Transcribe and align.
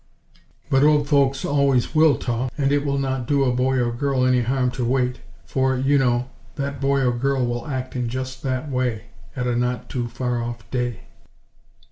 But 0.71 0.81
old 0.81 1.07
folks 1.07 1.45
always 1.45 1.93
will 1.93 2.17
talk 2.17 2.51
and 2.57 2.71
it 2.71 2.83
will 2.83 2.97
not 2.97 3.27
do 3.27 3.43
a 3.43 3.53
boy 3.53 3.77
or 3.77 3.91
girl 3.91 4.25
any 4.25 4.41
harm 4.41 4.71
to 4.71 4.83
wait; 4.83 5.19
for, 5.45 5.77
you 5.77 5.99
know, 5.99 6.27
that 6.55 6.81
boy 6.81 7.01
or 7.01 7.11
girl 7.15 7.45
will 7.45 7.67
act 7.67 7.95
in 7.95 8.09
just 8.09 8.41
that 8.41 8.67
way, 8.67 9.09
at 9.35 9.45
a 9.45 9.55
not 9.55 9.89
too 9.91 10.07
far 10.07 10.41
off 10.41 10.67
day! 10.71 11.01